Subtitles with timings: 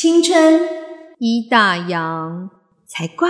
[0.00, 0.60] 青春
[1.18, 2.48] 一大洋
[2.86, 3.28] 才怪。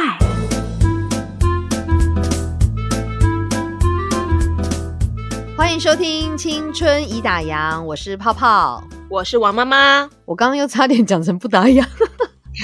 [5.57, 10.11] 欢迎收听《青春已打烊》，我是泡泡，我是王妈妈。
[10.27, 11.83] 我刚刚又差点讲成不打烊，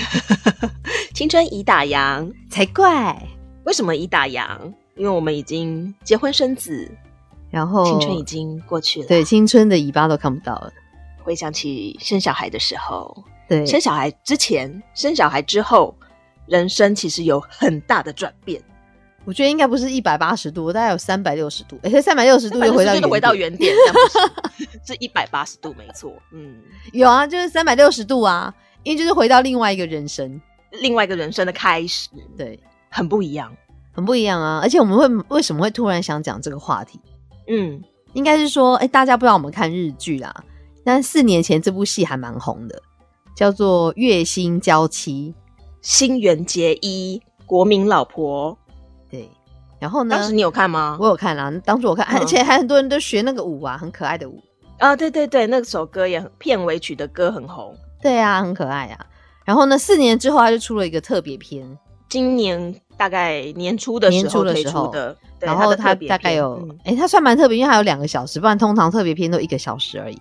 [1.14, 3.26] 青春已打烊才怪。
[3.64, 4.46] 为什么已打烊？
[4.96, 6.86] 因为我们已经结婚生子，
[7.50, 9.08] 然后青春已经过去了。
[9.08, 10.70] 对，青春的尾巴都看不到了。
[11.22, 15.94] 回想起生小孩的时候，对，生小孩之前、生小孩之后，
[16.46, 18.62] 人生其实有很大的转变。
[19.26, 21.78] 我觉得应该不是一百八十度，大概有三百六十度。
[21.82, 23.74] 哎，三百六十度又回到回到原点，
[24.86, 26.12] 是一百八十度，没错。
[26.32, 26.56] 嗯，
[26.92, 30.38] 有啊，就是三百六十度啊，因为就是回到另外一个人生，
[30.72, 32.10] 另外一个人生的开始。
[32.36, 33.50] 对，很不一样，
[33.92, 34.60] 很不一样啊！
[34.62, 37.00] 而且我们会为什么会突然想讲这个话题？
[37.48, 37.82] 嗯，
[38.12, 40.44] 应该是说，哎，大家不知道我们看日剧啦，
[40.84, 42.82] 但四年前这部戏还蛮红的，
[43.34, 45.34] 叫做《月薪娇妻》，
[45.82, 48.56] 新垣结衣，国民老婆。
[49.10, 49.28] 对，
[49.78, 50.16] 然后呢？
[50.16, 50.96] 当时你有看吗？
[51.00, 54.40] 我有看啦，当初我看，而且还很多人都学那个舞啊，很可爱的舞
[54.78, 54.94] 啊。
[54.94, 57.76] 对对对，那首歌也很片尾曲的歌很红。
[58.00, 59.06] 对啊，很可爱啊。
[59.44, 65.16] 然后呢，四年之后他就出了一个特别篇，今年大概年初的时候推出的。
[65.40, 70.18] 然后他大概有，哎，他算蛮特别，因为还有两个小时，不然通常特别篇都一个小时而已。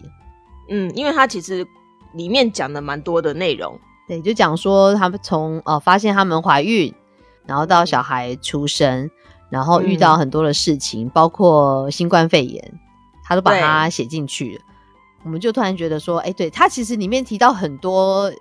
[0.70, 1.66] 嗯，因为他其实
[2.14, 3.80] 里面讲的蛮多的内容。
[4.08, 6.94] 对，就讲说他们从呃发现他们怀孕。
[7.46, 9.12] 然后到小孩出生，
[9.50, 12.80] 然后遇到很多的事情，包括新冠肺炎，
[13.22, 14.62] 他都把它写进去。
[15.26, 18.32] 我们就突然觉得说，哎，对他其实里面提到很多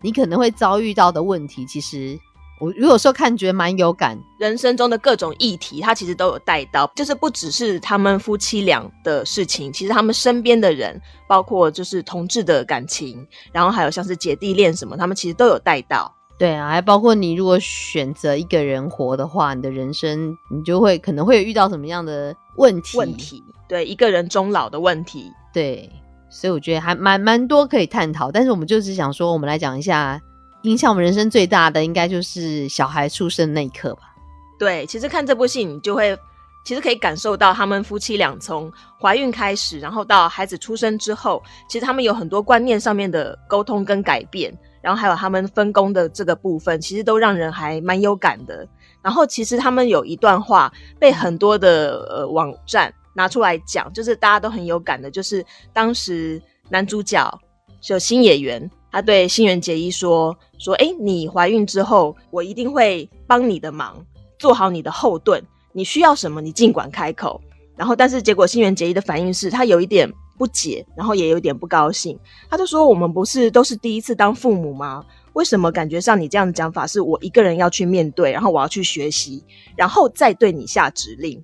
[0.00, 2.16] 你可能会遭遇到的问题，其实
[2.62, 4.16] 我如果说看觉得蛮有感。
[4.38, 16.14] 人生中的各种议题，他其实都有带到，就是不只是他们夫妻俩的事情，其实他们身边的人，包括就是同志的感情，然后还有像是姐弟恋什么，他们其实都有带到。
[16.38, 22.96] 对啊，还包括你如果选择一个人活的话，你的人生你就会可能会遇到什么样的问题？
[22.96, 25.90] 问题对一个人终老的问题，对，
[26.30, 28.30] 所以我觉得还蛮蛮多可以探讨。
[28.30, 30.20] 但是我们就是想说，我们来讲一下
[30.62, 34.14] 影响我们人生最大的，应该就是小孩出生那一刻吧。
[34.58, 36.16] 对，其实看这部戏，你就会
[36.64, 44.56] 其实可以感受到他们夫妻俩从怀孕开始，然后到孩子出生之后，其实他们有很多观念上面的沟通跟改变。
[44.80, 48.66] 然后还有他们分工的这个部分，其实都让人还蛮有感的。
[49.00, 57.40] 然后其实他们有一段话被很多的呃网站拿出来讲，就是大家都很有感的，就是当时男主角
[57.80, 63.96] 就新演员，他对新垣结衣说：“说哎，你怀孕之后，我一定会帮你的忙，
[64.38, 65.42] 做好你的后盾，
[65.72, 67.40] 你需要什么，你尽管开口。”
[67.74, 70.08] 然后但是结果新垣结衣的反应是他有一点。
[70.38, 72.18] 不解，然后也有点不高兴。
[72.50, 75.04] 他就说：“我们不是都是第一次当父母吗？
[75.34, 79.44] 为什么感觉上你这样的讲法是我一个人要去面对，然后我要去学习，
[79.76, 81.40] 然后再对你下指令？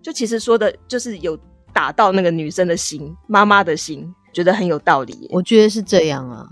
[0.00, 1.36] 就其实说的就是有
[1.72, 5.26] 打到那个女生的心，妈妈的心，觉得很有道理。
[5.32, 6.48] 我觉得是这样啊，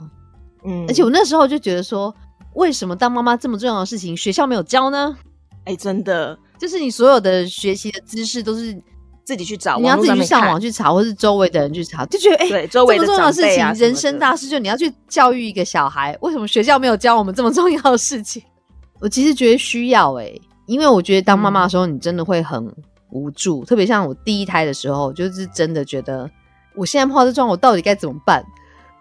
[0.69, 2.15] 嗯，而且我那时候就觉得说，
[2.55, 5.17] 为什么当妈妈这么重要的事情，学校没有教呢？
[5.65, 8.81] 哎，真的，就是你所有的学习的知识都是。”
[9.29, 18.43] 自己去找，你要自己去上网去查，或是周围的人去查，就觉得哎，周围这么重要的事情，人生大事，就你要去教育一个小孩，为什么学校没有教我们这么重要的事情？
[19.01, 20.33] 我其实觉得需要哎，
[20.65, 22.75] 因为我觉得当妈妈的时候，你真的会很
[23.11, 26.31] 无助，特别像我第一胎的时候，就是真的觉得
[26.75, 28.43] 我现在碰到这状况，我到底该怎么办？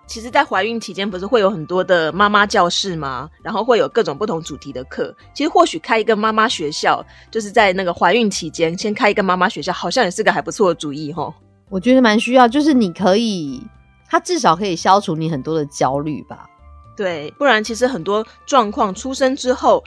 [0.07, 3.29] 其实，在怀孕期间，不是会有很多的妈妈教室吗？
[3.43, 5.13] 然后会有各种不同主题的课。
[5.33, 11.31] 其实，或许开一个妈妈学校，就是在那个怀孕期间，先开一个妈妈学校，好像也是个还不错的主意哈。
[11.69, 13.61] 我觉得蛮需要，就是你可以，
[14.07, 16.49] 它至少可以消除你很多的焦虑吧。
[16.95, 19.83] 对，不然其实很多状况出生之后，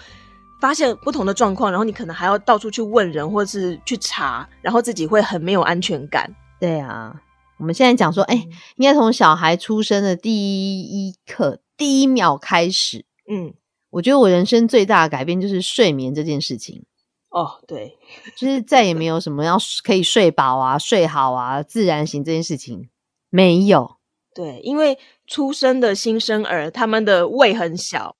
[0.60, 6.30] 发现不同的状况，然后你可能还要到处去问人，或是去查，然后自己会很没有安全感。
[6.60, 7.16] 对啊。
[7.60, 13.04] 我们现在讲说，哎，应该从小孩出生的第一刻、第一秒开始。
[13.30, 13.52] 嗯，
[13.90, 16.86] 我觉得我人生最大的改变就是睡眠这件事情。
[17.28, 17.98] 哦，对，
[18.34, 22.88] 就是再也没有什么要可以睡饱啊、睡好啊、自然醒这件事情
[23.28, 23.98] 没有。
[24.34, 28.16] 对，因为出生的新生儿，他们的胃很小，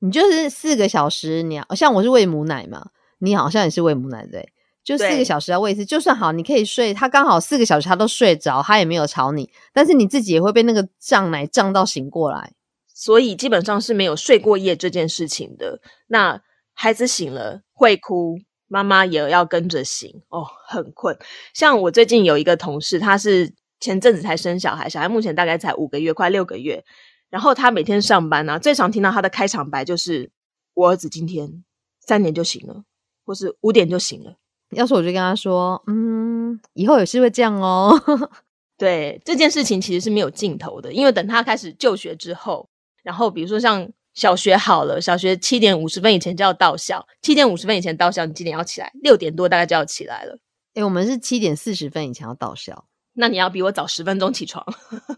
[0.00, 4.52] 你就是四个小时，你要像我是喂母奶嘛，你好像也是喂母奶对。
[4.84, 12.52] 就四个小时要喂一次，就算好，你可以睡，他刚好四个小时他都睡着，他也没有吵你，但是你自己也会被那个胀奶胀到醒过来，
[12.92, 15.80] 所以基本上是没有睡过夜这件事情的。
[16.08, 16.42] 那
[16.74, 18.38] 孩子醒了会哭，
[18.68, 21.16] 妈妈也要跟着醒哦，很困。
[21.54, 26.84] 像我最近有一个同事，他是前阵子才生小孩，小孩目前大概才五个月，快六个月。
[27.30, 30.30] 然后他每天上班呢，最常听到他的开场白就是
[30.74, 31.64] ：“我儿子今天
[32.06, 32.84] 三点就醒了，
[33.24, 34.36] 或是五点就醒了。”
[34.74, 37.92] 要是我就跟他说，嗯，以后也是会这样哦。
[38.76, 42.68] 对这件事情其实是没有尽头的，因为等他开始就学之后，
[43.02, 48.90] 然后比如说像小学好了，小学七点五十分以前就要到校，七点五十分以前到校，你几点要起来？
[49.02, 50.38] 六点多大概就要起来了。
[50.74, 54.64] 哎、我们是七点四十分以前要到校，那你要比我早十分钟起床。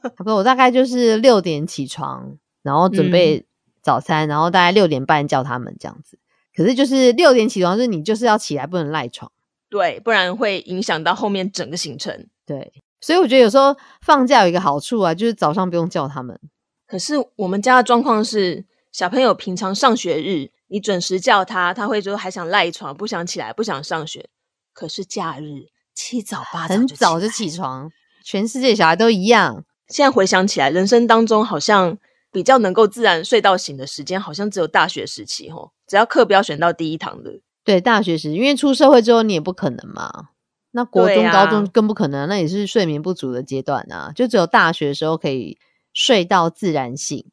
[0.02, 3.46] 差 不多我大概就是六点起床，然后准备
[3.82, 6.18] 早餐，然后大概六点半叫他们这样子。
[6.54, 9.32] 可是就是六点起床，就是你就是要起来，不能赖床。
[9.68, 12.28] 对，不然会影响到后面整个行程。
[12.46, 16.38] 对，所以我觉得有时候放假有一个好处啊，就是早上不用叫他们。
[16.86, 24.28] 可是我们家的状况是，小朋友平常上学日，你准时叫他，他会说还想赖床，不想起来，不想上学。
[24.72, 27.90] 可是假日七早八早很早就起床，
[28.24, 29.64] 全世界小孩都一样。
[29.88, 31.98] 现在回想起来，人生当中好像
[32.30, 35.72] 比较能够自然睡到醒的时间，好像只有大学时期吼。
[35.86, 40.28] 只要课不要选到第一堂的，对，大学时，因为出社会之后你也不可能嘛。
[40.70, 44.12] 那国中、啊高中更不可能，那也是睡眠不足的阶段啊。
[44.14, 45.58] 就只有大学的时候可以
[45.92, 47.26] 睡到自然醒。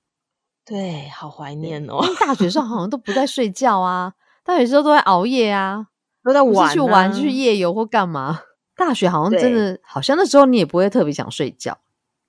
[0.65, 4.13] 对，好怀念哦因，为大学的时候好像都不在睡觉啊，
[4.43, 5.87] 大学的时候都在熬夜啊，
[6.23, 8.39] 都在玩、啊，去玩，就去夜游或干嘛。
[8.75, 11.77] 大学好像真的，好像那时候你也不会特别想睡觉。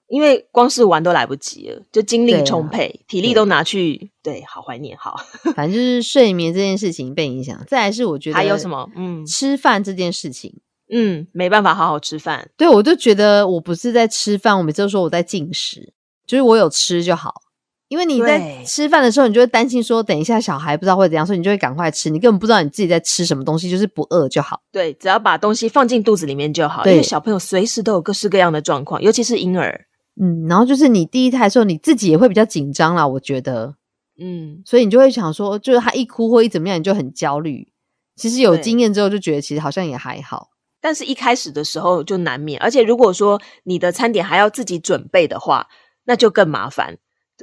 [0.09, 5.17] 因为光是玩都来不及了，就精力充沛，体力都拿去，对，好怀念，好。
[5.56, 7.59] 反正就是睡眠这件事情被影响。
[7.67, 8.89] 再来是我觉得还有什么？
[8.95, 10.55] 嗯吃饭这件事情，
[10.93, 15.93] 嗯，没办法好好吃饭，对我就觉得我不是在吃饭，我每次都说我在进食，
[16.27, 17.43] 就是我有吃就好。
[17.89, 22.09] 因为你在吃饭的时候，你就会担心说，等一下小孩不知道会怎样，所以你就会赶快吃。
[22.11, 24.61] 你根本不知道你自己在吃什么东西，就是不饿就好。
[24.73, 29.87] 对，只要把东西放进肚子里面就好，因对为小朋友随时都有各式各样的状况，尤其是婴儿，
[30.20, 33.75] 嗯，然后就是你第一胎的时候，你自己也会比较紧张啦，我觉得，
[34.19, 37.69] 嗯，所以你就会想说，就是他一哭或一怎么样，你就很焦虑。
[38.16, 40.50] 其实有对经验之后，就觉得其实好像也还好。
[40.81, 45.66] 但是一开始的时候就难免，而且如果说你的餐点还要自己准备的话，
[46.05, 46.99] 那就更麻烦。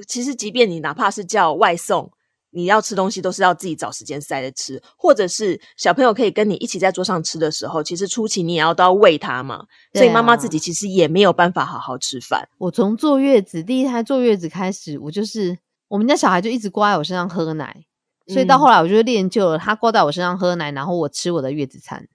[0.07, 2.11] 其实，即便你哪怕是叫外送，
[2.51, 12.47] 你要吃东西都是要自己找时间塞着吃，或者是小朋友可以跟你一起在桌上吃的时候，其实初期你也要都要喂他嘛，所以妈妈自己其实也没有办法好好吃饭。
[12.57, 15.57] 我从坐月子第一胎坐月子开始，我就是
[15.87, 17.85] 我们家小孩就一直挂在我身上喝奶，
[18.27, 22.07] 所以到嗯后来我就练就了，他挂在我身上喝奶，然后我吃我的月子餐，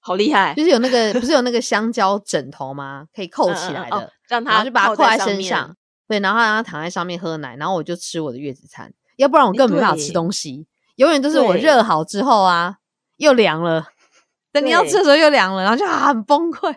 [0.00, 3.06] 好厉害，就是有那个 不是有那个香蕉枕头吗？
[3.14, 5.76] 可以扣嗯嗯嗯哦起来的，让他就把它扣在身上，
[6.08, 12.76] 对，然后让他躺在上面喝奶，然后我就吃我的月子餐，要不然我根本没办法吃东西，永远都是我对热好之后啊，
[13.18, 13.86] 又凉了，
[14.50, 16.74] 等你要吃的时候又凉了，然后就啊很崩溃。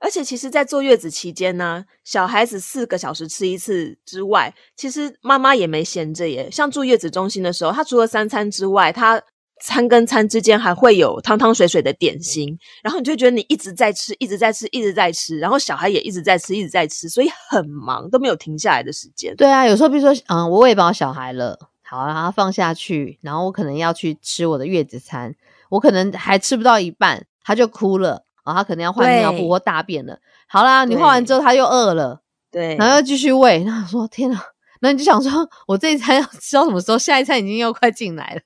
[0.00, 6.50] 而且其实，在坐月子期间呢，小孩子四个小时吃一次之外，其实妈妈也没闲着耶。
[6.50, 9.20] 像住月子中心的时候，她除了三餐之外，她
[9.62, 19.34] 餐跟餐之间还会有汤汤水水的点心，然后你就会觉得你一直在吃，一直在吃，一直在吃，然后小孩也一直在吃，一直在吃，所以很忙，都没有停下来的时间。
[19.34, 25.34] 对啊，有时候比如说，嗯，我喂饱小孩了，好，然后放下去，然后我可能要去吃我的月子餐，
[25.70, 30.18] 我可能还吃不到一半，他就哭了，然后他可能要换尿布或大便了。
[30.48, 34.42] 好啦，你换完之后他又饿了，对，然后又继续喂，然后说天哪，
[34.80, 36.98] 那你就想说，我这一餐要吃到什么时候？
[36.98, 38.40] 下一餐已经又快进来了。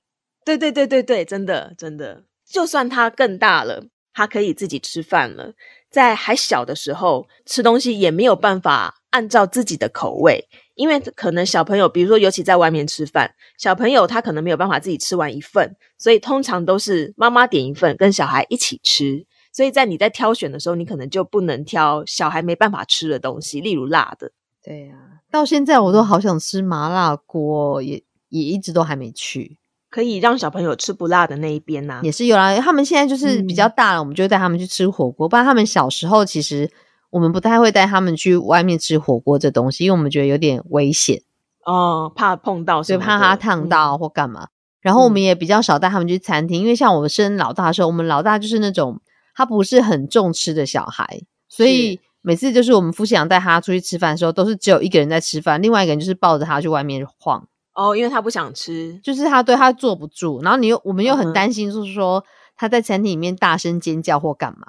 [0.44, 5.52] 对对对对对，真的真的，就算他更大了，他可以自己吃饭了，
[5.90, 10.48] 在还小的时候吃东西也没有办法按照自己的口味，
[10.80, 19.26] 因为可能小朋友，比如说尤其在外面吃饭，小朋友他可能没有办法自己吃完一份，所以通常都是妈妈点一份跟小孩一起吃。
[19.52, 24.32] 所以在你在挑选的时候，你可能就不能挑小孩没办法吃的东西，例如辣的。
[24.64, 24.94] 对呀、
[25.30, 29.58] 到现在我都好想吃麻辣锅，也也一直都还没去。
[29.90, 35.28] 可以让小朋友吃不辣的那一边呐、也是有啦，他们现在就是比较嗯大了，我们就带他们去吃火锅。
[35.28, 36.70] 不然他们小时候其实
[37.10, 41.22] 我们不太会带他们去外面吃火锅这东西，因为我们觉得有点危险，
[41.64, 43.98] 哦，怕碰到所以，怕他烫嗯到。
[43.98, 44.48] 或干嘛。
[44.80, 45.22] 然后我们嗯。
[45.22, 49.00] 也比较少带他们去餐厅，因为像我们生老大的时候，我们老大就是那种
[49.34, 57.46] 他不是很重吃的小孩，所以每次就是我们夫妻俩带他出去吃饭的时候，都是只有一个人在吃饭，另外一个人就是抱着他去外面晃。
[57.74, 62.24] 哦，因为他不想吃，就是他对他坐不住，然后你又我们又很担心，就是说
[62.56, 64.66] 他在餐厅里面大声尖叫或干嘛，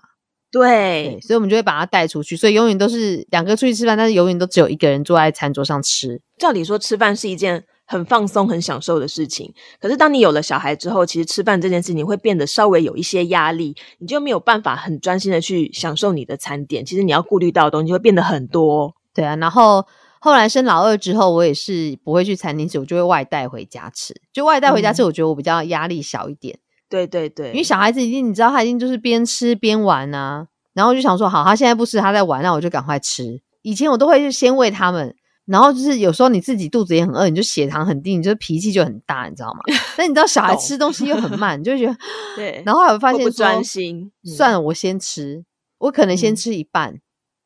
[0.51, 6.21] 对对，所以我们就会把他带出去，所以永远都是两个出去吃饭，但是永远都只有一个人坐在餐桌上吃。
[6.37, 16.85] 照理说吃饭是一件很放松、很享受的事情，可是当你有了小孩之后，其实吃饭这件事情会变得稍微有一些压力，你就没有办法很专心的去享受你的餐点。
[16.85, 18.93] 其实你要顾虑到的东西会变得很多。
[19.13, 19.85] 对啊，然后
[20.19, 24.13] 后来生老二之后，我也是不会去餐厅吃，我就会外带回家吃。
[24.31, 26.59] 就外带回家吃，我觉得我比较压力小一点。
[26.91, 30.45] 对对对，因为小孩子一定你知道，他一定就是边吃边玩啊。
[30.73, 33.41] 然后我就想说，好，他现在不吃，他在玩，那我就赶快吃。
[33.61, 39.61] 以前我都会先喂他们，然后就是有时候你自己肚子也很饿，你就血糖很低，你就脾气就很大，你知道吗？
[39.97, 41.95] 但你知道小孩吃东西又很慢，你就觉得
[42.35, 42.61] 对。
[42.65, 45.43] 然后还会发现不专心，算了，我先吃，
[45.79, 46.99] 我可能先吃一半。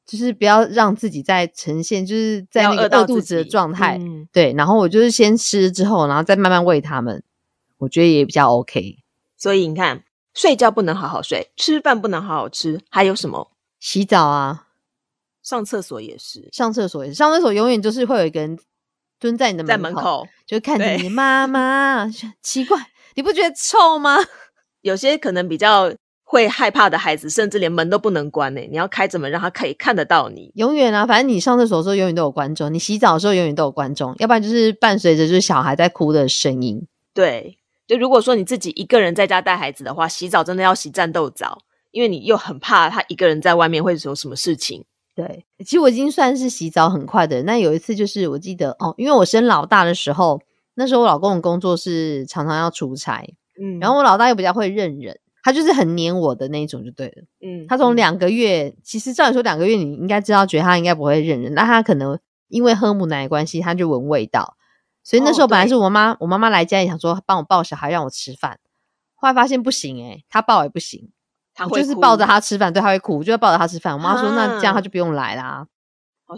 [0.06, 4.00] 就是不要让自己在呈现就是在那个饿肚子的状态，
[4.32, 4.54] 对。
[4.54, 7.24] 然后我就是先吃之后，然后再慢慢喂他们，
[7.80, 8.98] 我觉得也比较 OK。
[9.46, 13.52] 所以你看，睡觉不能好好睡，吃饭不能好好吃，还有什么？
[13.80, 14.70] 洗澡啊，
[15.44, 18.58] 上厕所也是，上厕所也是，上厕所永远就是会有一个人
[19.20, 22.10] 蹲在你的门口，就看着你妈妈。
[22.42, 22.76] 奇怪，
[23.14, 24.18] 你不觉得臭吗？
[24.82, 25.94] 有些可能比较。
[26.28, 28.62] 会害怕的孩子，甚至连门都不能关呢。
[28.72, 30.52] 你要开着门，让他可以看得到你。
[30.56, 34.16] 永远啊，反正你上厕所的时候，永远都有观众；你洗澡的时候，永远都有观众。
[34.18, 36.88] 要不然就是伴随着就是小孩在哭的声音。
[37.14, 41.60] 对，就如果说你自己一个人在家带孩子的话，洗澡真的要洗战斗澡，
[41.92, 44.86] 因为你又很怕他一个人在外面会有什么事情。
[45.16, 47.46] 对，其实我已经算是洗澡很快的人。
[47.46, 50.42] 那有一次就是我记得哦，因为我生老大的时候，
[50.74, 53.24] 那时候我老公的工作是常常要出差，
[53.62, 55.20] 嗯，然后我老大又比较会认人。
[55.42, 64.56] 他就是很黏我的那一种就对了，嗯，他从两个月，其实照理说两个月你应该知道，觉得他应该不会认人，那他可能因为喝母奶关系，他就闻味道，
[65.06, 68.60] 所以那时候本来是我妈，我妈妈来家里想说帮我抱小孩让我吃饭，
[69.14, 71.12] 后来发现不行哎，她抱也不行，
[71.54, 73.94] 他就是抱着她吃饭，对她会哭，就要抱着她吃饭。
[73.94, 75.68] 我妈说那这样她就不用来啦。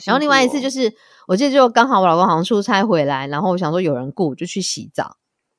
[0.04, 0.94] 然后另外一次就是
[1.28, 5.16] 我记得就刚好我老公好像出差回来，然后我想说有人顾就去洗澡，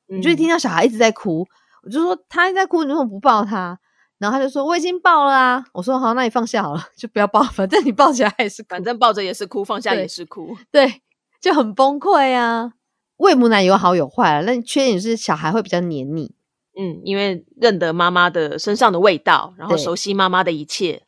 [0.07, 1.47] 你就听到小孩一直在哭。
[1.81, 3.79] 我就说他在哭，你为什么不抱他？
[4.19, 5.65] 然后他就说我已经抱了啊。
[5.73, 11.01] 我说好，那你放下好了， 就不要抱，反正你抱起来也是，反正抱着也是哭，放下也是哭，对，
[11.41, 12.73] 就很崩溃啊。
[13.19, 16.33] 喂母奶有好有坏啊，那缺点是小孩会比较黏你，
[16.79, 21.03] 嗯，因为认得妈妈的身上的味道，然后熟悉妈妈的一切，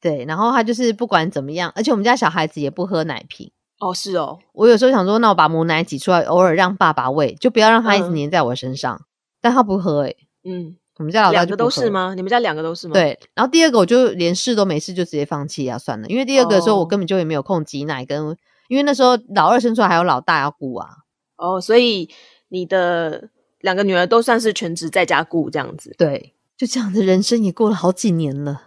[0.00, 9.02] 对，然后他就是不管怎么样，而且我们家小孩子也不喝奶瓶哦，是哦，我有时候想说，那我把母奶挤出来，偶尔让爸爸喂，就不要让他一直黏在我身上。
[9.40, 12.14] 但他不喝哎，嗯，我们家老大两个都是吗？
[12.14, 12.94] 你们家两个都是吗？
[12.94, 18.36] 对，然后第二个我就连试都没试，就直接放弃啊，算了，因为第二个的时候我根本就也没有空挤奶，跟
[18.68, 20.88] 因为那时候老二生出来还有老大要顾啊。
[21.36, 22.08] 哦，所以
[22.48, 25.94] 你的两个女儿都算是全职在家顾这样子。
[25.98, 28.62] 对，就这样的人生也过了好几年了，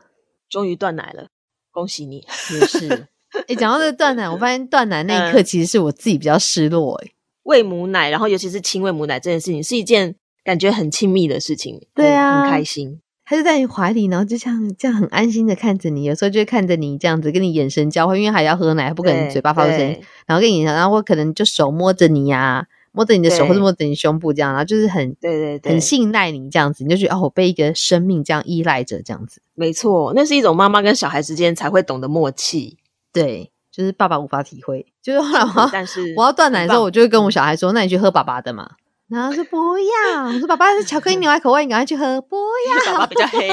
[0.50, 1.28] 终于断奶了，
[1.72, 2.18] 恭喜你！
[2.18, 3.08] 也是，
[3.48, 7.12] 哎，讲到这个断奶，我发现断奶那一刻其实是我自己比较失落，哎，
[7.44, 10.16] 喂母奶，然后尤其是亲喂母奶这件事情是一件。
[10.42, 13.02] 感觉很亲密的事情，对啊，很开心。
[13.30, 29.40] 他就在你怀里，然后就像这样很安心的看着你，有时候就会看着你这样子，跟你眼神交换，因为还要喝奶，不可能嘴巴发出声音，然后跟你，然后可能就手摸着你呀，摸着你的手或者摸着你胸部这样，然后就是很对对，很信赖你这样子，你就觉得哦，我被一个生命这样依赖着这样子。
[29.54, 32.80] 没错，那是一种妈妈跟小孩之间才会懂得默契。
[33.14, 38.72] 对，就是爸爸无法体会，就是后来我但是我要断奶的时候，我就会跟我小孩说，那你去喝爸爸的嘛。
[39.10, 42.22] 然后说不要，我说爸爸是巧克力牛奶口味，你赶快去喝。
[42.22, 42.38] 不
[42.70, 43.50] 要，爸爸比较黑。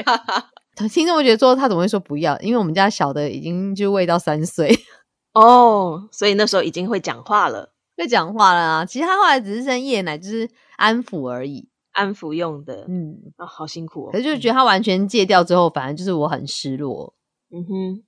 [0.88, 2.38] 听众会觉得说他怎么会说不要？
[2.40, 4.74] 因为我们家小的已经就喂到三岁
[5.34, 8.84] 哦，所以那时候已经会讲话了，会讲话了啊。
[8.86, 12.86] 其实他后来只是生夜奶，就是安抚而已，安抚用的。
[12.88, 14.10] 嗯啊，好辛苦哦。
[14.12, 17.14] 可是就觉得他完全戒掉之后，反而就是我很失落。
[17.52, 18.02] 嗯哼，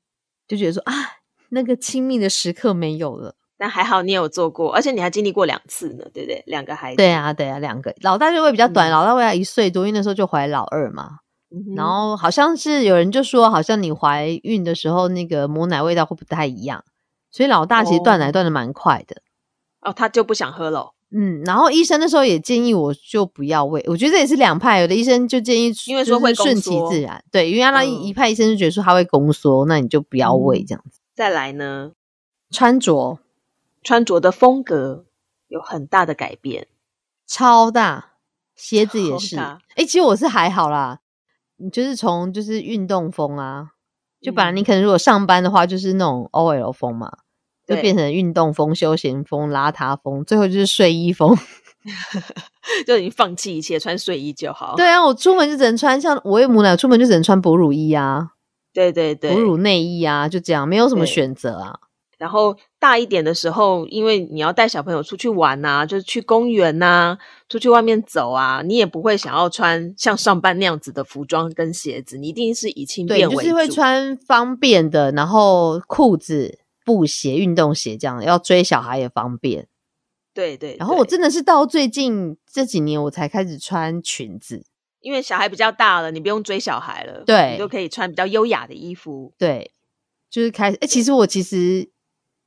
[0.48, 0.94] 就觉得说啊，
[1.50, 3.36] 那个亲密的时刻没有了。
[3.62, 6.42] 但还好你有做过，而且你还经历过两次呢，对不对？
[6.46, 6.96] 两个孩子。
[6.96, 11.18] 对啊，对啊，两个老大就会比较短，老大会要一岁多，因为那时候就怀老二嘛。
[11.76, 16.82] 然后好像是有人就说，好像你怀孕的时候那个母奶味道会不太一样，
[17.30, 19.22] 所以老大其实断奶断的蛮快的。
[19.82, 20.94] 哦，他就不想喝了。
[21.12, 30.98] 嗯，然后医生那时候也建议我就不要喂，我觉得这也是两派，有的医生就建议，因为说会顺其自然，对，因为那一派医生就觉得说他会宫缩，那你就不要喂这样子。
[31.14, 31.92] 再来呢，
[32.50, 33.20] 穿着。
[33.82, 35.04] 穿着的风格
[35.48, 36.66] 有很大的改变，
[37.26, 38.12] 超大，
[38.54, 39.36] 鞋子也是。
[39.38, 41.00] 哎，其实我是还好啦，
[41.56, 43.72] 你就是从就是运动风啊，
[44.20, 47.10] 就本来你可能如果上班的话，就是那种 OL 风嘛，
[47.66, 51.36] 就变成运动风、休闲风、邋遢风，最后就是睡衣风，
[52.86, 54.76] 就已经放弃一切，穿睡衣就好。
[54.76, 58.32] 对啊，我出门就只能穿像我喂母奶，出门就只能穿哺乳衣啊，
[58.72, 61.80] 对对对，哺乳内衣啊，就这样，没有什么选择啊。
[62.18, 67.16] 然后大一点的时候，因为你要带小朋友出去玩呐，就是去公园呐，
[67.48, 79.68] 出去外面走啊，你也不会想要穿像上班那样子的服装跟鞋子，你一定是以轻便为主，就是会穿方便的，然后裤子、布鞋、运动鞋这样，要追小孩也方便。
[80.34, 80.74] 对对。
[80.80, 84.64] 然后我真的是到最近这几年，我才开始穿裙子，
[85.02, 89.32] 因为小孩比较大了，你不用追小孩了，对，你就可以穿比较优雅的衣服。
[89.38, 89.70] 对，
[90.28, 90.78] 就是开始。
[90.80, 91.88] 哎，其实我其实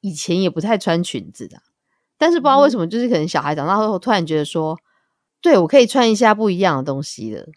[0.06, 1.58] 以前也不太穿裙子的，
[2.16, 4.78] 但是不知道为什么，就是可能小孩长大后，突然觉得说，
[5.42, 7.48] 对我可以穿一下不一样的东西了，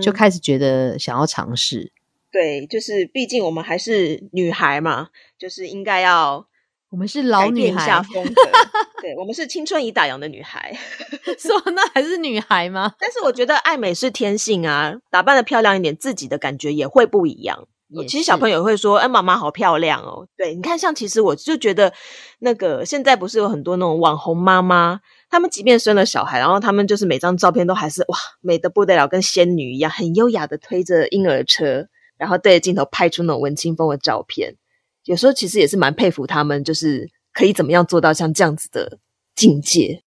[0.00, 1.92] 就开始觉得想要尝试。
[2.30, 6.46] 对，就是毕竟我们还是女孩嘛，就是应该要
[6.90, 8.32] 我们是老女孩下风格。
[9.02, 10.72] 对，我们是青春已打烊的女孩，
[11.36, 12.94] 说那还是女孩吗？
[13.00, 17.66] 但是我觉得爱美是天性啊，打扮的漂亮一点，自己的感觉也会不一样。
[18.08, 21.92] 其实小朋友会说：“哎，妈妈好漂亮哦。”对，你看，像其实我就觉得
[22.40, 25.00] 那个现在不是有很多那种网红妈妈，
[25.30, 31.86] 他们即便生了小孩，然后他们就是每张照片都还是哇美得不得了，跟仙女一样，很优雅的推着婴儿车。
[32.18, 34.56] 然后对着镜头拍出那种文青风的照片，
[35.04, 38.98] 有时候其实也是蛮佩服他们，就是可以怎么样做到像这样子的
[39.34, 40.02] 境界。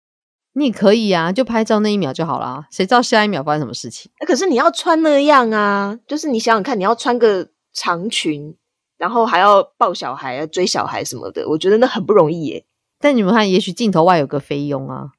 [0.55, 4.11] 你也可以啊，就拍照那一秒就好了，谁知道下一秒发生什么事情？
[4.27, 7.47] 可是你要穿那样啊，就是你想想看，你要穿个
[7.79, 8.57] 长裙，
[8.97, 12.65] 然后还要抱小孩、啊、追小孩什么的，我觉得那很不容易耶。
[12.99, 15.13] 但你们看，也许镜头外有个菲佣啊，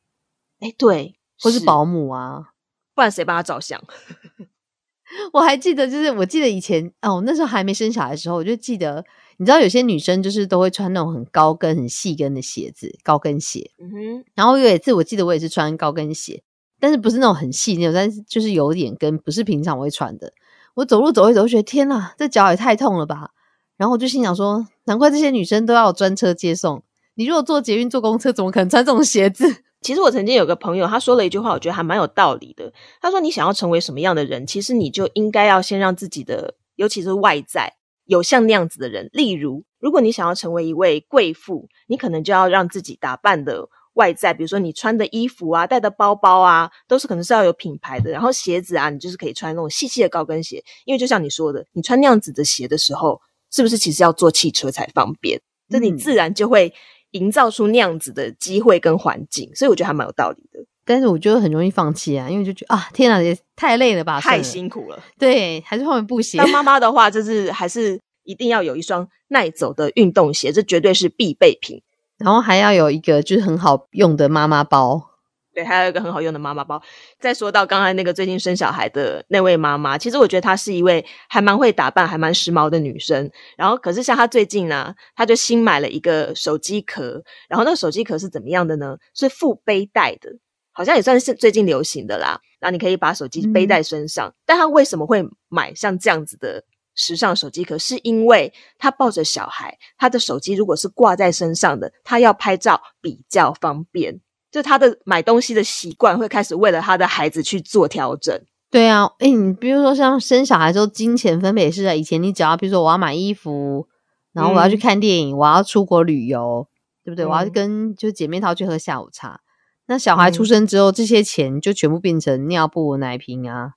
[0.60, 2.50] 哎，对，或是保姆啊，
[2.94, 3.82] 不然谁帮他照相？
[5.32, 9.04] 我还记得，就是我记得以前哦，那时候还没生小孩的时候，我就记得，
[9.38, 13.72] 你知道有些女生就是都会穿那种很高跟、很细跟的鞋子，高跟鞋。
[13.80, 14.26] 嗯哼。
[14.36, 16.44] 然后有一次，我记得我也是穿高跟鞋，
[16.80, 20.34] 但是不是那种很细那种，但是就是有点跟，不是平常我会穿的。
[20.76, 23.32] 我走路走一走，觉得天哪，这脚也太痛了吧！
[23.78, 26.84] 然后我就心想说，难怪这些女生都要专车接送。
[27.16, 29.46] 你如果坐捷运、坐公车，怎么可能穿这种鞋子？
[29.82, 32.72] 其实我曾经有个朋友，他说了一句话，我觉得还蛮有道理的。
[33.02, 37.74] 他说：“你想要成为什么样的人，其实你就应该要先让自己的，尤其是外在，
[38.06, 39.10] 有像那样子的人。
[39.14, 48.12] 例如，如果你想要成为一位贵妇，你可能就要让自己打扮的外在，比如说你穿的衣服啊、带的包包啊，都是可能是要有品牌的。
[48.12, 53.20] 然后鞋子啊，你就是可以穿那种细细的高跟鞋，因为就像你说的，你穿那样子的鞋的时候，
[53.52, 55.40] 是不是其实要坐汽车才方便？
[55.70, 56.74] 这你自然就会。”
[57.14, 60.64] 营造出那样子的机会跟环境，所以我觉得还蛮有道理的。
[60.86, 65.04] 但是我觉得很容易放弃啊，因为就觉得啊，天哪，也太累了吧，太辛苦了。
[65.18, 66.38] 对，还是换布鞋。
[66.38, 71.82] 当妈妈的话，就是还是一定要有一双耐走的运动鞋，这绝对是必备品。
[72.20, 75.08] 然后还要有一个就是很好用的妈妈包。
[75.52, 76.82] 对，还有一个很好用的妈妈包。
[77.20, 83.30] 再说到刚才那个最近生小孩的那位妈妈，其实我觉得她是一位还蛮会打扮、还蛮时髦的女生。
[83.58, 87.22] 然后，可是像她最近呢，她就新买了一个手机壳。
[87.50, 88.96] 然后，那个手机壳是怎么样的呢？
[89.16, 90.30] 是附背带的，
[90.72, 92.40] 好像也算是最近流行的啦。
[92.60, 94.32] 然后你可以把手机背在身上。
[94.46, 96.64] 但她为什么会买像这样子的
[97.00, 97.78] 时尚手机壳？
[97.78, 104.20] 是因为他抱着小孩，他的手机如果是挂在身上的，他要拍照比较方便。
[104.52, 108.38] 就他的买东西的习惯会开始为了他的孩子去做调整。
[108.70, 113.88] 对啊，哎，你比如说像生小孩之后，金钱分配是啊，以前你只要比如说我要买衣服，
[114.34, 116.68] 然后我要去看电影，我要出国旅游，
[117.04, 117.26] 对不对？
[117.26, 119.40] 我要跟就姐妹淘去喝下午茶。
[119.88, 123.74] 那小孩出生之后，这些钱就全部变成尿布、奶瓶啊、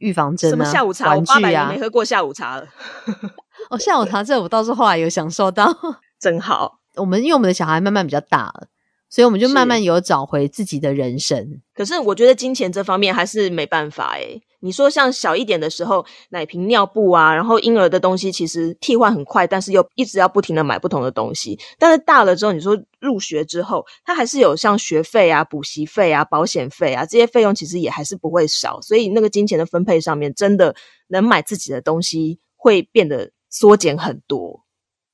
[0.00, 1.06] 预防针啊、下午茶。
[1.06, 2.66] 玩具啊，没喝过下午茶了。
[3.70, 5.74] 哦，下午茶这我倒是后来有享受到，
[6.20, 6.80] 真好。
[6.96, 8.66] 我们因为我们的小孩慢慢比较大了。
[9.12, 11.60] 所以我们就慢慢有找回自己的人生。
[11.74, 14.40] 可是我觉得金钱这方面还是没办法诶。
[14.60, 21.58] 你说像小一点的时候，奶瓶、尿布啊，然后婴儿的东西其实替换很快，但是又一直要不停的买不同的东西。
[21.78, 28.80] 但是大了之后，你说入学之后，他还是有像学费啊、补习费啊、保险费啊这些费用，其实也还是不会少。
[28.80, 30.74] 所以那个金钱的分配上面，真的
[31.08, 34.64] 能买自己的东西会变得缩减很多。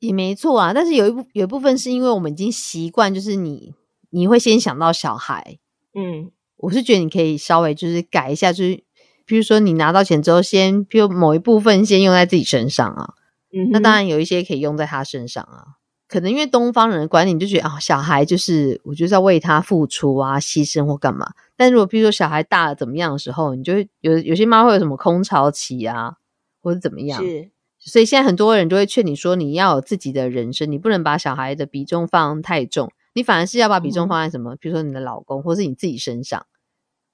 [0.01, 3.75] 也没错啊，但是有一部有一部分是因为我们已经习惯，就是你。
[4.11, 5.59] 你会先想到小孩，
[5.93, 8.83] 嗯，我是觉得你可以稍微就是改一下，就是
[9.27, 13.15] 比如说你拿到钱之后，先比如某一部分先用在自己身上啊，
[13.53, 15.77] 嗯，那当然有一些可以用在他身上啊。
[16.09, 21.33] 可能因为东方人的观念就觉得啊，小孩就是我就是要为他付出啊，牺牲或干嘛。
[21.57, 26.15] 但如果比如说小孩大了怎么样的时候，你就会有有些妈会有什么空巢期啊，
[26.63, 27.21] 或者怎么样？
[27.21, 32.93] 是，所以现在很多人都会劝你说，你要有自己的人生，你不能把小孩的比重放太重。
[33.15, 34.55] 你反而是要把比重放在什么？
[34.61, 36.47] 比如说你的老公，或是你自己身上。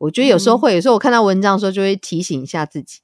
[0.03, 2.99] 我觉得有时候会，有时候我看到文章的时候，就会提醒一下自己。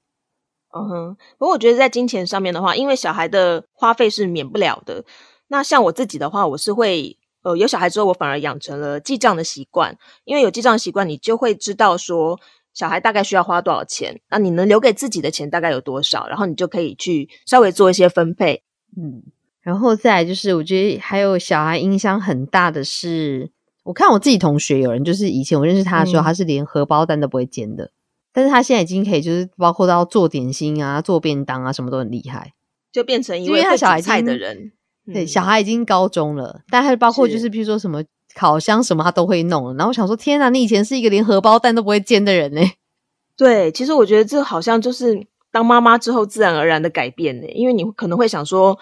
[0.74, 1.16] 嗯哼。
[1.38, 5.04] 不过我觉得在金钱上面的话，因为小孩的花费是免不了的。
[5.46, 9.96] 那像我自己的话，我是会呃有小孩之后，我反而养成了记账的习惯。
[10.24, 12.40] 因为有记账习惯，你就会知道说
[12.74, 18.64] 小孩大概需要花多少钱，那你能留给自己的钱大概有多少，然后你就可以去稍微做一些分配。
[18.96, 19.22] 嗯。
[19.60, 23.52] 然后再来就是，我觉得还有小孩影响很大的是，
[23.88, 27.90] 我看我自己同学有人就是以前我认识他的时候，嗯他是连荷包蛋都不会煎的，
[28.34, 32.52] 但是他现在已经可以就是包括到做点心啊、做便当啊，什么都很厉害。
[32.92, 34.72] 就变成一因为位会他小孩煮菜的人。
[35.06, 39.74] 对，嗯小孩已经高中了，但还包括就是是譬如说什么烤箱什么他都会弄了。
[39.74, 42.60] 然后我想说，天哪，你以前是一个连荷包蛋都不会煎的人呢、
[43.38, 48.78] 对，其实我觉得这好像就是当妈妈之后自然而然的改变呢，因为你可能会想说，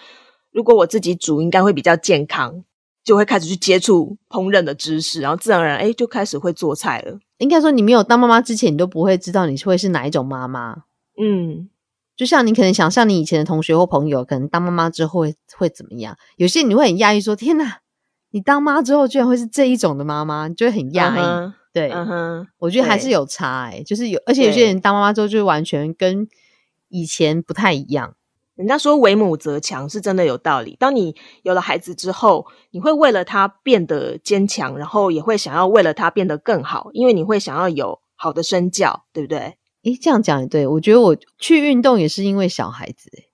[0.51, 2.65] 如果我自己煮，应该会比较健康，
[3.07, 7.17] 就会开始去接触烹饪的知识，然后自然而然哎就开始会做菜了。
[7.37, 10.83] 应该说，你没有当妈妈之前，你都不会知道你会是哪一种妈妈。
[11.17, 11.69] 嗯，
[12.17, 16.17] 就像你可能想象你以前的同学或朋友，可能当妈妈之后会会怎么样？
[16.35, 17.79] 有些你会很讶异，说：“天哪，
[18.31, 21.19] 你当妈之后居然会是这一种的妈妈，你就会很讶异。
[21.19, 26.27] 嗯哼对，嗯哼，我觉得还是有差哎、就是有，而且有些人当妈妈之后就完全跟
[26.89, 28.15] 以前不太一样。
[28.57, 30.75] 人家说为母则强是真的有道理。
[30.79, 39.57] 当你有了孩子之后，你会为了他变得坚强，然后也会想要为了他变得更好，因为你会想要有好的身教，对不对？
[39.83, 43.29] 诶，这样讲也对，我觉得我去运动也是因为小孩子、欸，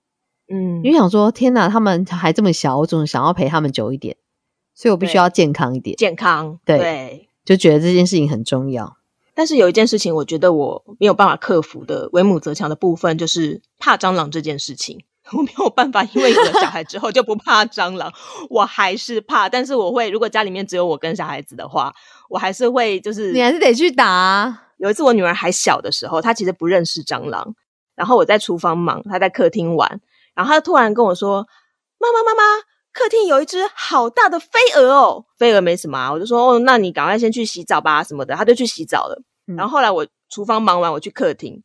[0.54, 4.16] 嗯因为想说，天哪，他们还这么小，我总想要陪他们久一点，
[4.74, 8.98] 所以我必须要健康一点，健康对对就觉得这件事情很重要。
[9.34, 15.02] 但是有一件事情，我觉得我没有办法克服的，为母则强的部分，就是怕蟑螂这件事情。
[15.32, 18.12] 我没有办法，因为有了小孩之后就不怕蟑螂，
[18.50, 19.48] 我还是怕。
[19.48, 21.92] 但是我会，如果家里面只有我跟小孩子的话，
[22.28, 27.54] 我还是会就是你还是得去打、啊，有一次我女儿还小的时候，她其实不认识蟑螂，
[27.94, 30.00] 然后我在厨房忙，她在客厅玩，
[30.34, 31.46] 然后她突然跟我说
[31.98, 32.42] ：“妈妈，妈妈，
[32.92, 39.22] 客厅有一只好大的飞蛾哦。”飞蛾没什么啊，我就说：“哦，那你赶快先去洗澡吧，什么的。”她就去洗澡了。
[39.46, 41.62] 嗯然后后来我厨房忙完，我去客厅，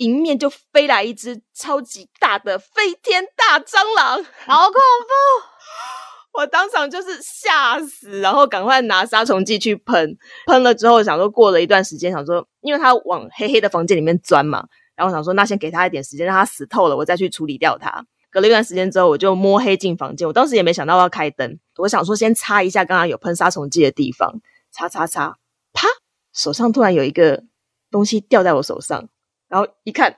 [0.00, 6.30] 迎面就飞来一只超级大的飞天大蟑螂，好恐怖！
[6.40, 14.64] 我当场就是吓死，然后赶快拿杀虫剂去喷，喷了之后想说过了一段时间，想说因为它往黑黑的房间里面钻嘛，
[14.96, 18.06] 然后想说那先给它一点时间，让它死透了，我再去处理掉它。
[18.30, 25.36] 隔了一段时间之后，我就摸黑进房间，我当时也没想到要开灯，我想说先擦一下刚刚有喷杀虫剂的地方，擦擦擦，
[25.74, 25.86] 啪，
[26.32, 27.42] 手上突然有一个
[27.90, 29.08] 东西掉在我手上，
[29.50, 30.16] 然后一看，啊，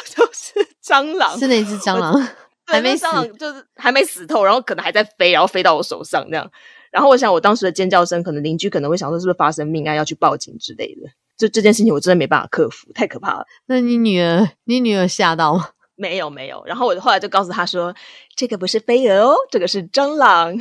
[0.16, 2.14] 就是蟑螂，是那只蟑螂
[2.64, 6.50] 还没死蟑螂就是还没死透，然后可能还在飞，然后飞到我手上这样。
[6.90, 11.10] 然后我想，我当时的尖叫声，可能邻居可能会想说是不是发生命案要去报警之类的。
[11.36, 13.46] 就这件事情，我真的没办法克服，太可怕了。
[13.66, 15.70] 那你女儿，你女儿吓到吗？
[15.96, 17.94] 没有没有，然后我后来就告诉她说，
[18.36, 20.56] 这个不是飞蛾哦，这个是蟑螂。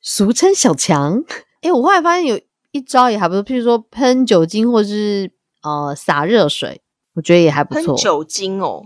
[0.00, 1.24] 俗称小强。
[1.62, 2.40] 哎，我后来发现有
[2.72, 5.30] 一招也还不错，譬如说喷酒精或者是
[5.62, 6.80] 呃洒热水，
[7.14, 7.94] 我觉得也还不错。
[7.94, 8.82] 喷酒精哦，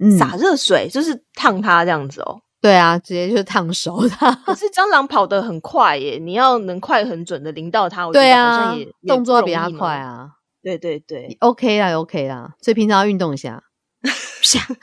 [0.00, 2.40] 嗯，洒热水就是烫它这样子哦。
[2.60, 4.32] 对啊，直接就烫熟它。
[4.46, 9.96] 可是蟑螂跑得很快耶，你要能快很准的淋到它，我觉对得好啊像也，动作要比它快。
[9.96, 10.30] 啊。
[10.62, 13.64] 对对对，OK 啦，OK 啦，所以平常要运动一下。
[14.02, 14.74] 啪！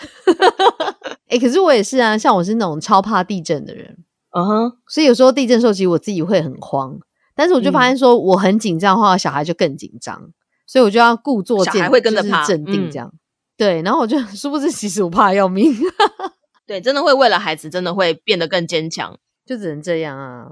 [1.29, 3.97] 哎、 可是我也是啊，像我是那种超怕地震的人，
[4.35, 6.99] 嗯哼，所以有时候地震的时候，其实我自己会很慌。
[7.33, 10.21] 但是我就发嗯现说，我很紧张的话，小孩就更紧张，
[10.69, 13.12] 所以我就要故作镇，就是会跟着镇定这样。
[13.58, 15.73] 对，然后我就 殊不知，其实我怕要命，
[16.67, 19.17] 对，真的会为了孩子，真的会变得更坚强。
[19.47, 20.45] 就只能这样啊。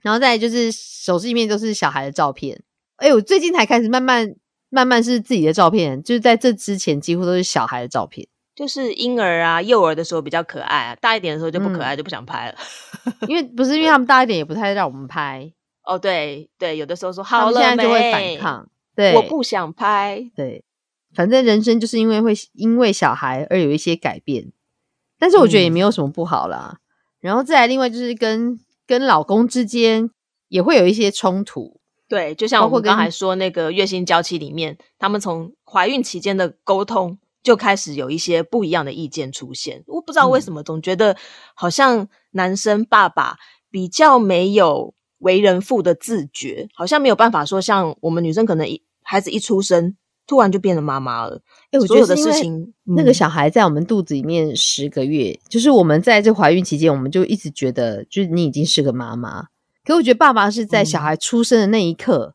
[0.00, 2.62] 然后再来就是手机里面都是小孩的照片。
[2.98, 4.32] 哎、我最近才开始慢慢
[4.70, 8.28] 慢慢是自己的照片，就是在这之前几乎都是小孩的照片。
[8.54, 12.54] 就是婴儿啊、幼儿的时候比较可爱啊，大一点的时候就不可嗯爱，就不想拍了。
[13.26, 18.68] 因为不是因为他们大一点，也不太让我们拍，哦，对对，有的时候说好了们现在就会反，抗。
[18.94, 20.30] 对，我不想拍。
[20.34, 20.64] 对，
[21.14, 24.52] 反正人生就是因为会因为小孩而有一些改变，
[25.18, 26.78] 但是我觉得也嗯没有什么不好啦。
[27.20, 30.10] 然后再来，另外就是跟跟老公之间
[30.48, 39.82] 也会有一些冲突，对，就像我们刚才说那个月薪娇妻里面，他们从怀孕期间的沟通就开始有一些不一样的意见出现。
[39.86, 41.16] 我不知道为嗯什么，总觉得
[41.54, 43.38] 好像男生爸爸
[43.70, 51.42] 比较没有为人父的自觉，好像没有办法说像我们女生可能一孩子一出生突然就变成妈妈了。
[51.70, 59.48] 哎、我觉得事情，那个嗯小孩在我们肚子里面十个月，就是我们在这怀孕期间，我们就一直觉得，就是你已经是个妈妈。
[59.84, 62.34] 可我觉得爸爸是在小嗯孩出生的那一刻，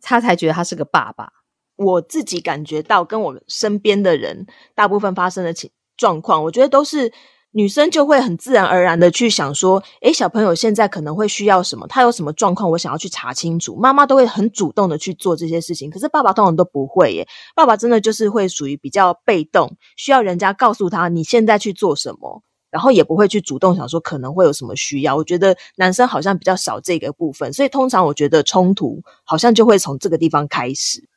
[0.00, 1.32] 他才觉得他是个爸爸。
[1.76, 7.12] 我自己感觉到跟我身边的人大部分发生的情状况，我觉得都是
[7.52, 13.74] 女生就会很自然而然的去想说，诶，小朋友现在可能会需要什么，他有什么状况，我想要去查清楚。
[13.74, 17.26] 妈妈都会很主动的去做这些事情，可是爸爸通常都不会耶。
[17.56, 22.42] 爸爸真的就是会属于比较被动，需要人家告诉他你现在去做什么。
[22.70, 25.16] 然后也不会去主动想说可能会有什么需要。
[25.16, 31.09] 我觉得男生好像比较少这个部分，所以通常我觉得冲突好像就会从这个地方开始。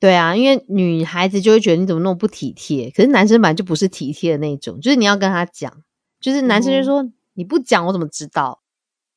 [0.00, 5.72] 对啊，因为女孩子就会觉得你怎么那么不体贴，可是男生本来就不是体贴的那种，就是你要跟他讲，
[6.20, 8.60] 就是男生就说你不讲我怎么知道？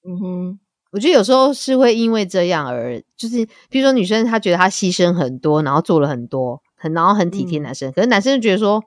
[0.04, 0.60] 嗯哼，
[0.92, 8.84] 我觉得有时候是会因为这样而就是，比如说女生她觉得她牺牲很多，然后做了很多，很然后很体贴男生，可是男生就觉得说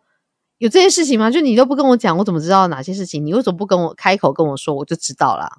[0.59, 1.31] 有这些事情吗？
[1.31, 3.25] 就你都不跟我讲，我怎么知道哪些事情？
[3.25, 5.59] 你为什么不跟我开口跟我说，我就知道啦。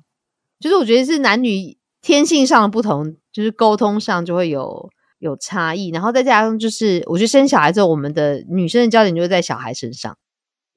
[0.60, 4.90] 就是我觉得是男女天性上的不同，就是沟通上就会有。
[5.20, 10.18] 有差异，然后再加上就是，我觉得生小孩之后，我们的女生的焦点就会在小孩身上。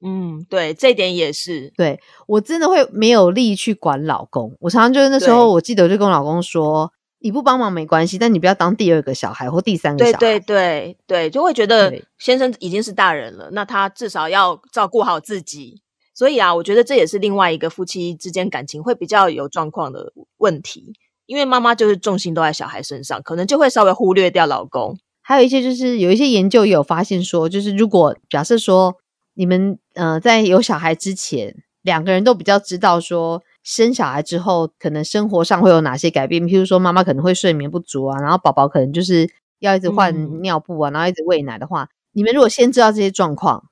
[0.01, 1.73] 嗯，对，这点也是。
[1.75, 4.55] 对我真的会没有力去管老公。
[4.61, 15.81] 我常常就是那时候，我记得我就跟我老公说：“你不帮忙没关系，但你不要当第二个小孩或第三个小孩。”对对对对，就会觉得先生已经是大人了，那他至少要照顾好自己。
[16.13, 20.93] 所以啊，我觉得这也是另外一个夫妻之间感情会比较有状况的问题。
[21.29, 24.97] 因为妈妈就是重心都在小孩身上，可能就会稍微忽略掉老公。
[25.21, 28.95] 还有一些就是有一些研究也有发现说，就是如果假设说
[29.35, 43.65] 你们呃在有小孩之前，两个人都比较知道说生小孩之后可能生活上会有哪些改变，譬如说妈妈可能会睡眠不足啊，然后宝宝可能就是要一直换尿布啊，然后一直喂奶的话，你们如果先知道这些状况，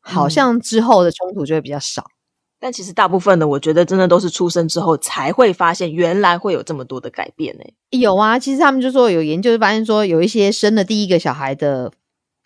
[0.00, 2.06] 好像之后的冲突就会比较少。
[2.62, 7.64] 但其实大部分的，我觉得真的都是出生之后才会发现，原来会有这么多的改变呢。
[7.90, 11.90] 有啊，其实他们就说有研究发现说，有一些生了第一个小孩的，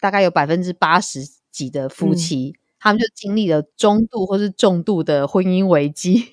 [0.00, 1.20] 大概有百分之八十
[1.52, 6.28] 几的夫妻，他们就经历了中度或是重度的婚姻危机。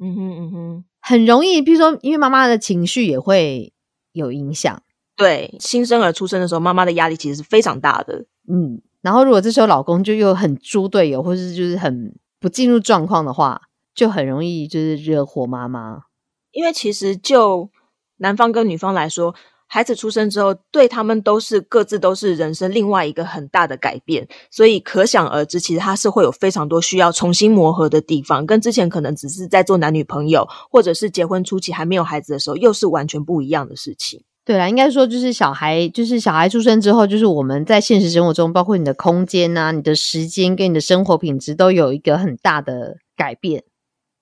[0.00, 3.72] 嗯哼嗯哼，很容易，比如说，因为妈妈的情绪也会
[4.10, 4.82] 有影响。
[5.16, 8.24] 对，新生儿出生的时候，妈妈的压力其实是非常大的。
[8.48, 12.12] 嗯，然后如果这时候老公就又很猪队友，或是就是很。
[12.40, 13.62] 不进入状况的话，
[13.94, 16.02] 就很容易就是惹火妈妈。
[16.52, 17.70] 因为其实就
[18.18, 19.34] 男方跟女方来说，
[19.66, 34.24] 孩子出生之后，对他们都是各自都是人生另外一个很大的改变，所以可想而知，其实他是会有非常多需要重新磨合的地方，跟之前可能只是在做男女朋友，或者是结婚初期还没有孩子的时候，又是完全不一样的事情。
[34.48, 43.64] 对啦，应该说就是小孩，就是小孩出生之后，就是我们在现实生活中，包括你的空间啊、你的时间跟你的生活品质，都有一个很大的改变。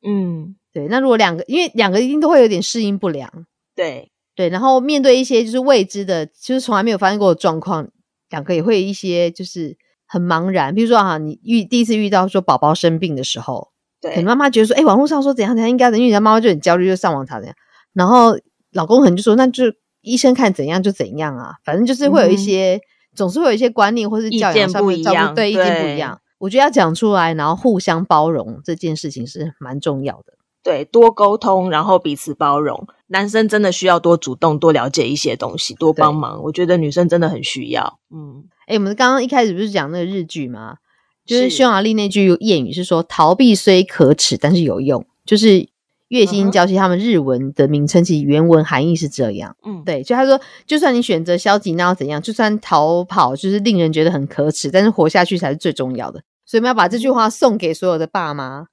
[0.04, 0.88] 嗯，对。
[0.88, 3.30] 那如果两个，因为两个一定都会有点适应不良。
[3.76, 7.88] 对对，然后面对一些就是未知的，就是从来没有发生过的状况，
[8.28, 9.76] 两个也会一些就是
[10.08, 10.74] 很茫然。
[10.74, 13.68] 比如说啊，你遇第一次遇到说宝宝生病的时候，
[14.00, 17.54] 对，妈妈觉得说，哎，网络上说怎样怎样应该的，因为人家妈妈就很焦虑，就上网查怎样。
[17.92, 18.36] 然后
[18.72, 19.72] 老公可能就说，那就。
[20.06, 22.80] 医生看怎样就怎样啊，反正就是会有一些，
[23.16, 26.20] 总是会有一些观念或是教养上面照顾，对，意见不一样。
[26.38, 30.34] 我觉得要讲出来，然后互相包容这件事情是蛮重要的。
[30.62, 32.86] 对，多沟通，然后彼此包容。
[33.08, 36.40] 男生真的需要多主动，多了解一些东西，多帮忙。
[36.44, 37.98] 我觉得女生真的很需要。
[38.14, 40.76] 嗯，哎，我们刚刚一开始不是讲那个日剧吗？
[41.24, 45.68] 就是匈牙利那句谚语是说：“逃避虽可耻，但是有用。”就是。
[46.08, 52.22] 月薪交期，他们日文的名称其实原文含义是这样，嗯，对，就他说，就算你选择消极，那要怎样？
[52.22, 56.22] 就算逃跑，就是令人觉得很可耻，但是活下去才是最重要的。
[56.44, 58.66] 所以我们要把这句话送给所有的爸妈，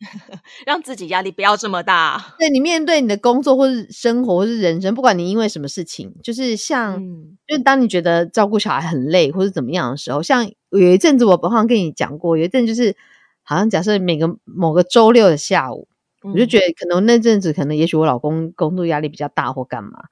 [0.66, 2.34] 让自己压力不要这么大。
[2.40, 7.00] 对你面对你的工作或是生活或是人生，不管你因为什么事情，就是像，
[7.46, 12.96] 就当你觉得照顾小孩很累或是怎么样的时候，像有一阵子我好像跟你讲过，有一阵就是
[13.44, 15.86] 好像假设每个某个周六的下午。
[16.22, 20.04] 我就觉得可能那阵子，可能也许我老公工作压力比较大或干嘛，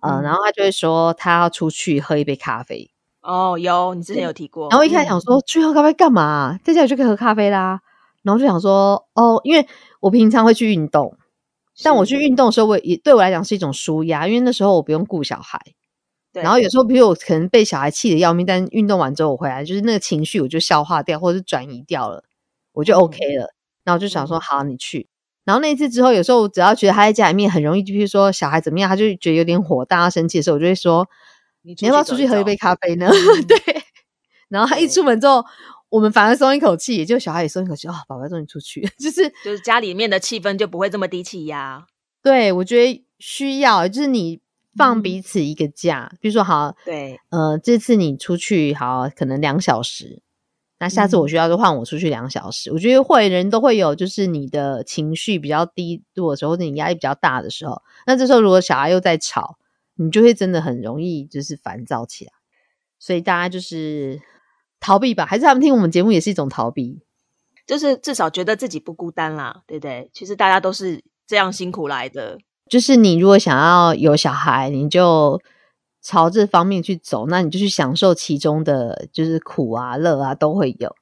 [0.00, 2.90] 嗯，然后他就会说他要出去喝一杯咖啡。
[3.20, 4.68] 哦，有你之前有提过。
[4.70, 6.58] 然后一开始想说去喝咖啡干嘛？
[6.64, 7.80] 在家里就可以喝咖啡啦。
[8.22, 9.66] 然后就想说哦，因为
[10.00, 11.16] 我平常会去运动，
[11.82, 15.60] 但我去运动的时候，我也对我来讲是一种舒压，因为那时候我不用顾小孩。
[16.32, 16.42] 对。
[16.42, 22.24] 然后有时候，比如我可能被小孩气得要命，但运动完之后我回来，就是那个情绪我就消化掉，或者是转移掉了，
[22.72, 23.52] 我就 OK 了。
[23.84, 25.08] 然后就想说好，你去。
[25.44, 31.08] 然后那一次之后，有时候只要觉得他在家里面很容易，就比如说小孩怎么样，他就觉得有点火大、生气的时候，我就会说
[31.62, 33.10] ：“你要不要出去喝一杯咖啡呢？
[33.48, 33.82] ”对。
[34.48, 35.44] 然后他一出门之后，
[35.88, 41.86] 我们反而松一口气，也就小孩也松一口气，哦，宝宝终于出去， 就是就是家里面的气氛就不会这么低气压。
[42.22, 44.40] 对，我觉得需要就是你
[44.76, 50.22] 放彼此一个假，比如说好，对，呃，这次你出去好，可能两小时。
[50.80, 52.72] 那下次我需要就换我出去两小时。
[52.72, 57.82] 我觉得会人都会有，就是你的情绪比较低落的时候，或者你压力比较大的时候。
[58.06, 59.58] 那这时候如果小孩又在吵，
[59.96, 62.32] 你就会真的很容易就是烦躁起来。
[62.98, 64.20] 所以大家就是
[64.80, 67.00] 逃避吧，还是他们听我们节目也是一种逃避。
[67.66, 70.10] 就是至少觉得自己不孤单啦，对不对？
[70.12, 72.38] 其实大家都是这样辛苦来的。
[72.68, 75.40] 就是你如果想要有小孩，你就
[76.02, 80.94] 朝这方面去走，那你就去享受其中的，就是苦啊、乐啊都会有。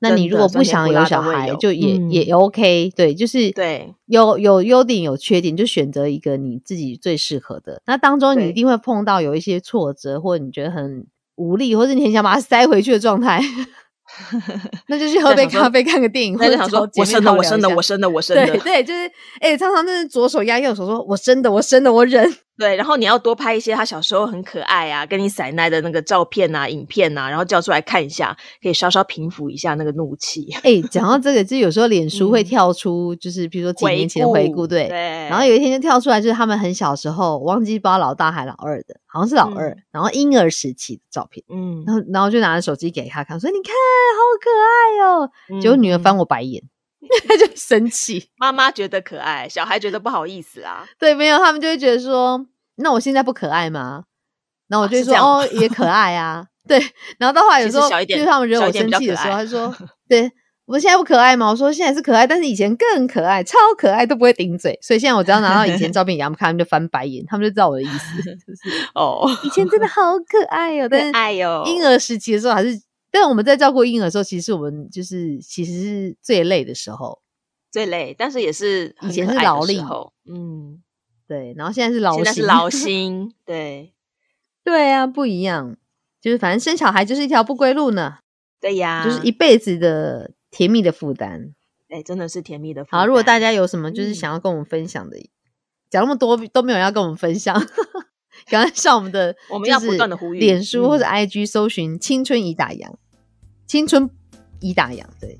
[0.00, 2.92] 那你如果不想有小孩，就也也 OK。
[2.94, 7.80] 对，就是对，有有优点有缺点，就选择一个你自己最适合的。
[7.86, 13.40] 那当中你一定会碰到有一些挫折，或者你觉得很无力，或者你很想把它塞回去的状态。
[14.88, 18.46] 那就去喝杯咖啡，看个电影，或者想说我生的，我生的，我生的，我生的。
[18.46, 22.30] 对对，就是哎，常常就是左手压右手，说我生的，我生的，我忍。
[22.56, 30.48] 对，然后你要多拍一些他小时候很可爱啊，跟你撒奶的那个照片啊、影片啊，然后叫出来看一下，可以稍稍平复一下那个怒气。
[30.62, 34.86] 哎，讲到这个，就有时候脸书会跳出，就是比如说几年前的回顾，对。
[34.88, 34.98] 对。
[35.28, 41.44] 然后有一天就跳出来，就是他们很小时候，忘记道老大还老二的，好像是老二，然后婴儿时期的照片。
[41.50, 41.82] 嗯。
[41.84, 43.72] 然后，然后就拿着手机给他看，说：“你看，
[44.14, 46.62] 好可爱哦。”结果女儿翻我白眼。
[47.28, 50.84] 他就生气，妈妈觉得可爱，小孩觉得不好意思啊。
[50.98, 52.44] 对，没有，他们就会觉得说，
[52.76, 54.04] 那我现在不可爱吗？
[54.68, 56.46] 然后我就说，哦，也可爱啊。
[56.66, 56.78] 对，
[57.18, 59.74] 然后到后来有时候，就是他们惹我生气的时候，他说，
[60.08, 60.30] 对
[60.64, 61.50] 我现在不可爱吗？
[61.50, 64.78] 我说现在是可爱，但是以前更可爱，超可爱，都不会顶嘴。
[64.80, 72.80] 所以现在我只要拿到以前照片给他们看，他们就翻白眼，他们就知道我的意思， 就是哦，以前真的好可爱哦，但是婴儿时期的时候还是。
[73.14, 77.22] 但我们在照顾婴儿的时候，其实我们就是其实是最累的时候，
[77.70, 79.80] 最累，但是也是以前是劳力，
[80.28, 80.82] 嗯，
[81.28, 82.66] 对，然后现在是劳，现在是劳。
[82.68, 83.94] 心，对，
[84.64, 85.76] 对啊，不一样，
[86.20, 88.18] 就是反正生小孩就是一条不归路呢，
[88.60, 91.54] 对呀，就是一辈子的甜蜜的负担，
[91.90, 92.84] 哎，真的是甜蜜的。
[92.84, 93.00] 负担。
[93.00, 95.16] 好，如果大家有什么就是想要跟我们分享的，
[95.88, 97.54] 讲那么多都没有要跟我们分享。
[98.50, 102.96] 赶快上我们的，我们要不断的呼吁，脸书或者 IG 搜寻“青春已打烊”，
[103.66, 104.08] 青春
[104.60, 105.38] 已打烊，对，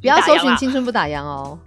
[0.00, 1.58] 不要搜寻“青春不打烊”哦。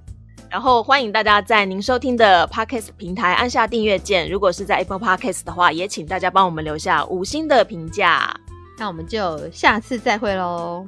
[0.49, 8.35] 然后欢迎大家在您收听的 Podcast 平台按下订阅键，如果是在 Apple Podcast 的话，也请大家帮我们留下五星的评价。
[8.77, 10.83] 那我们就下次再会喽，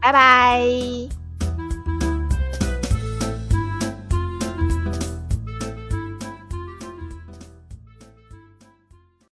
[0.00, 1.21] 拜拜。